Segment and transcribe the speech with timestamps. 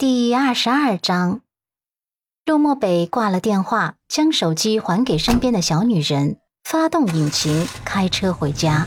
[0.00, 1.42] 第二十二章，
[2.46, 8.86] 陆漠北挂了电话，将手机还给身边的小女人，发动引擎，开车回家。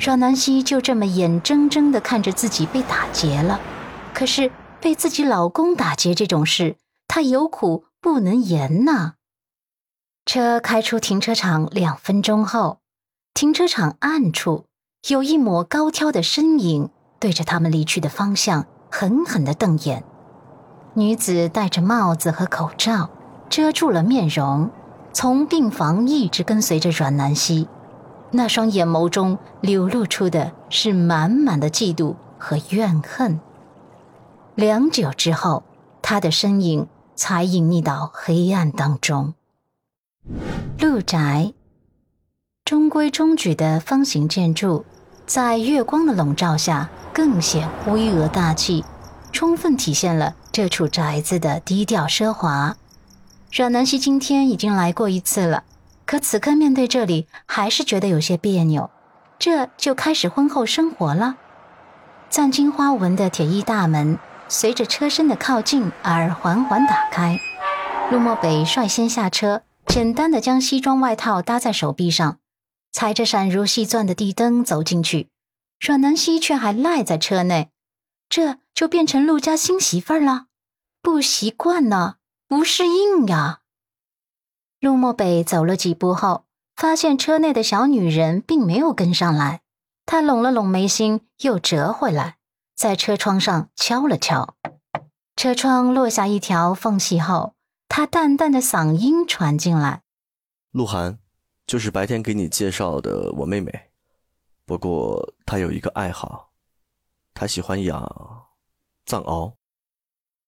[0.00, 3.60] 阮南希就这么眼睁睁的看着自己被打劫了。
[4.14, 4.50] 可是
[4.80, 9.16] 被自己老公打劫这种事，她有苦不能言呐。
[10.24, 12.78] 车开出停车场两分钟后，
[13.34, 14.64] 停车场暗处
[15.08, 16.88] 有一抹高挑的身影，
[17.20, 20.02] 对着他们离去的方向狠狠的瞪眼。
[20.94, 23.08] 女子戴着帽子和口罩，
[23.48, 24.70] 遮住了面容，
[25.14, 27.66] 从病房一直跟随着阮南希，
[28.30, 33.40] 那双眼眸中流露出的是满满的嫉妒和怨恨。
[34.54, 35.62] 良久之后，
[36.02, 39.32] 他的身影才隐匿到黑暗当中。
[40.78, 41.54] 陆宅，
[42.66, 44.84] 中规中矩的方形建筑，
[45.24, 48.84] 在月光的笼罩下更显巍峨大气，
[49.32, 50.36] 充分体现了。
[50.52, 52.76] 这处宅子的低调奢华，
[53.50, 55.64] 阮南希今天已经来过一次了，
[56.04, 58.90] 可此刻面对这里，还是觉得有些别扭。
[59.38, 61.36] 这就开始婚后生活了。
[62.28, 67.40] 藏金花纹的铁艺大门随着车身的靠近而缓缓打开。
[68.10, 72.36] 陆漠北率先下车，简单的将西装外套搭在手臂上，
[72.92, 75.30] 踩着闪如细钻的地灯走进去。
[75.80, 77.70] 阮南希却还赖在车内。
[78.28, 80.46] 这就变成陆家新媳妇儿了，
[81.02, 83.62] 不习惯呢，不适应呀。
[84.78, 89.62] 陆漠北走了几步后，发现车内的小女人并没有跟上来，
[90.06, 92.38] 他拢了拢眉心，又折回来，
[92.76, 94.54] 在车窗上敲了敲。
[95.34, 97.56] 车窗落下一条缝隙后，
[97.88, 100.02] 他淡淡的嗓音传进来
[100.70, 101.18] ：“鹿晗，
[101.66, 103.90] 就是白天给你介绍的我妹妹，
[104.64, 106.52] 不过她有一个爱好。”
[107.34, 108.46] 她喜欢养
[109.04, 109.54] 藏獒。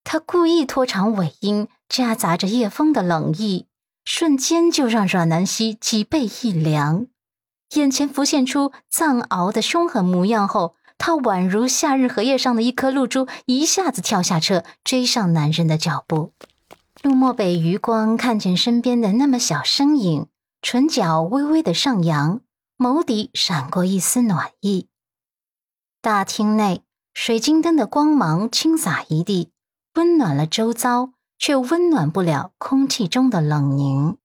[0.05, 3.67] 他故意拖长尾音，夹杂着夜风的冷意，
[4.05, 7.07] 瞬间就让阮南希脊背一凉。
[7.75, 16.33] 眼前浮现出藏獒的凶狠模样后，他宛如夏日荷叶上的一颗露珠，一下子跳下车，追上男人的脚步。
[17.03, 20.29] 陆漠北余光看见身边的那么小身影，
[20.63, 22.43] 唇角微微的上扬，
[22.79, 24.89] 眸底闪过一丝暖意。
[26.01, 26.83] 大厅内，
[27.13, 29.51] 水晶灯的光芒倾洒一地，
[29.95, 34.19] 温暖了周遭，却温暖不了空气中的冷凝。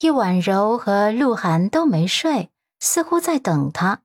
[0.00, 4.02] 叶婉柔和鹿晗都没睡，似乎在等他。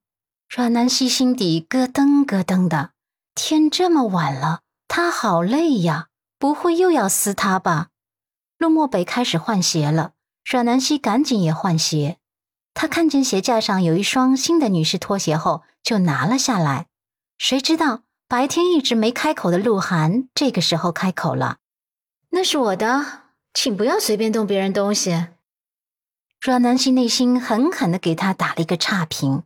[0.47, 2.91] 阮南希心底咯噔咯噔的，
[3.35, 6.07] 天这么晚了，他好累呀，
[6.39, 7.89] 不会又要撕他吧？
[8.57, 10.13] 陆漠北开始换鞋了，
[10.45, 12.17] 阮南希赶紧也换鞋。
[12.73, 16.87] 他看见鞋架上有一双新的女士拖鞋后，就拿了下来。
[17.37, 21.57] 谁知道白天一直没开口的鹿晗，这个时候开口了
[22.31, 25.27] ：“那是我的，请不要随便动别人东西。”
[26.39, 29.43] 阮南希内心狠狠的给他打了一个差评，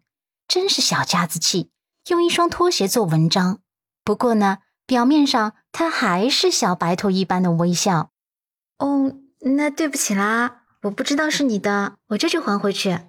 [0.48, 1.72] 真是小家子气，
[2.10, 3.58] 用一双拖鞋做文章。
[4.04, 8.12] 不过呢，表面上他还是小白兔一般的微笑。
[8.78, 13.00] 哦，那对不起啦，我不知道是你的，我这就还回去。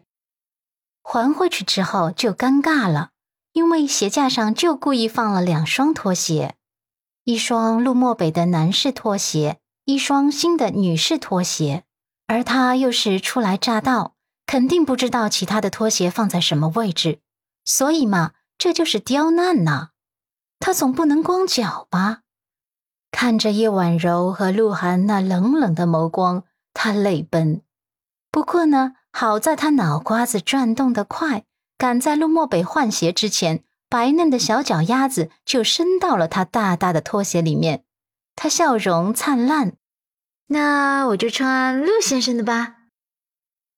[1.02, 3.10] 还回去之后就尴尬了，
[3.56, 6.56] 因为鞋架上就故意放了两双拖鞋，
[7.24, 11.84] 一双陆漠北的男士拖鞋，一双新的女士拖鞋，
[12.26, 14.14] 而他又是初来乍到，
[14.44, 17.20] 肯定不知道其他的拖鞋放在什么位置，
[17.64, 19.88] 所以嘛，这就是刁难呐。
[20.60, 22.18] 他总不能光脚吧？
[23.10, 27.62] 看着叶婉柔和鹿晗那冷冷的眸光，他泪奔。
[28.30, 28.96] 不过呢。
[29.18, 31.45] 好在他脑瓜子转动得快，
[31.78, 37.84] 赶在陆漠北换鞋之前，白嫩的小脚丫子就伸到了他大大的拖鞋里面。
[38.34, 39.76] 他笑容灿烂，
[40.48, 42.76] 那我就穿陆先生的吧。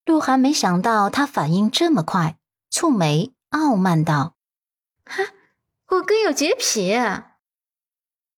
[0.05, 2.39] 鹿晗没想到他反应这么快，
[2.73, 4.35] 蹙眉傲慢道
[5.05, 5.23] ：“哈，
[5.89, 6.97] 我哥有洁癖。”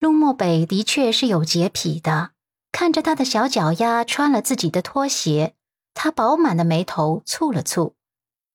[0.00, 2.30] 陆漠北的确是有洁癖的，
[2.72, 5.54] 看着他的小脚丫穿了自己的拖鞋。
[5.94, 7.94] 他饱满的眉头蹙了蹙，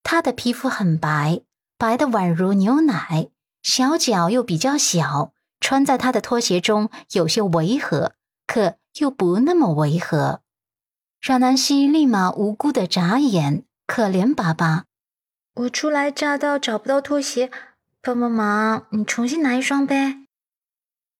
[0.05, 1.41] 他的皮肤很白，
[1.79, 3.29] 白的宛如牛奶，
[3.63, 8.13] 小脚又比较小，穿在他的拖鞋中有些违和，
[8.45, 10.41] 可又不那么违和。
[11.19, 14.85] 阮南希立马无辜的眨眼，可怜巴巴
[15.65, 17.49] ：“我初来乍到，找不到拖鞋，
[17.99, 20.27] 帮帮忙，你重新拿一双呗。”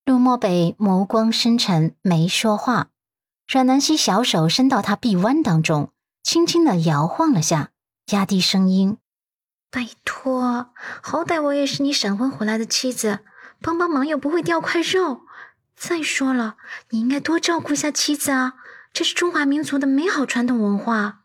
[0.06, 2.90] 陆漠北眸光深沉，没说话。
[3.48, 5.90] 阮南希小手伸到他臂弯当中。
[6.22, 7.72] 轻轻的摇晃了下，
[8.12, 8.98] 压低声音
[9.72, 10.69] ：“拜托，
[11.02, 13.22] 好歹我也是你闪婚回来的妻子，
[13.62, 15.22] 帮帮忙又不会掉块肉，
[15.75, 16.57] 再说了，
[16.92, 18.54] 你应该多照顾一下妻子啊，
[18.94, 21.22] 这是中华民族的美好传统文化。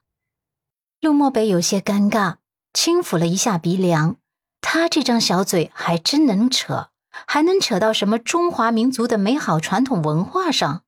[1.01, 2.37] 陆漠北有些尴尬，
[2.73, 4.17] 轻抚了一下鼻梁。
[4.63, 10.85] 他这张小嘴还真能扯，还能扯到什么中华民族的美好传统文化上？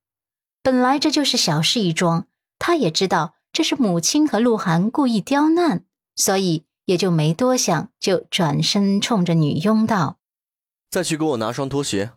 [0.63, 2.27] 本来这就是小事一桩，
[2.59, 5.85] 他也知道这是母亲和鹿晗故意刁难，
[6.17, 10.19] 所以也就没多想，就转身冲着女佣道
[10.91, 12.13] ：“再去给我拿双拖鞋。”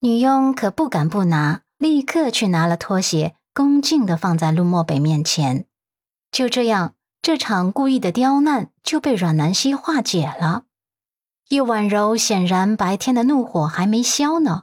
[0.00, 5.66] 女佣可不敢不拿，立刻去拿了拖鞋，恭敬地放在陆漠北面前。
[6.30, 6.92] 就这样。
[7.22, 10.62] 这场故意的刁难就被阮南希化解了。
[11.48, 14.62] 叶婉柔显然白天的怒火还没消呢，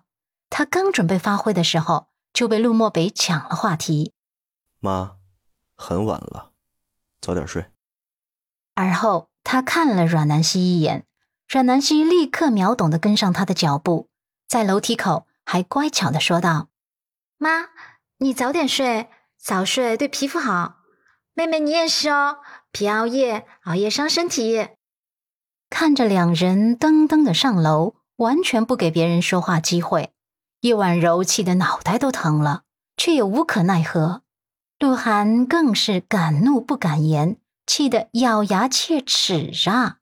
[0.50, 4.14] 她刚准备发挥的时候，就被陆漠北抢了话题
[4.80, 5.18] ：“妈，
[5.76, 6.52] 很晚了，
[7.22, 7.66] 早点睡。”
[8.76, 11.06] 而后他看了阮南希一眼，
[11.48, 14.10] 阮南希立刻秒懂的跟上他的脚步，
[14.48, 16.70] 在楼梯口还乖巧的说道
[17.38, 17.70] ：“妈，
[18.18, 20.80] 你早点睡，早睡对皮肤好。”
[21.36, 22.38] 妹妹，你也是哦，
[22.72, 24.70] 别熬夜，熬夜伤身体。
[25.70, 30.14] 看着两人噔噔的上楼，完全不给别人说话机会，
[30.60, 32.66] 叶婉柔气得脑袋都疼了，
[32.98, 34.22] 却也无可奈何。
[34.84, 40.00] 鹿晗更是敢怒不敢言，气得咬牙切齿啊。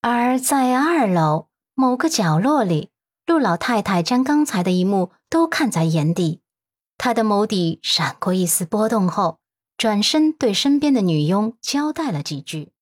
[0.00, 1.46] 而在二楼
[1.76, 2.90] 某个角落里，
[3.24, 6.40] 陆老太太将刚才的一幕都看在眼底，
[6.98, 9.38] 她的眸底闪过一丝波动后。
[9.76, 12.72] 转身对身边的女佣交代了几句。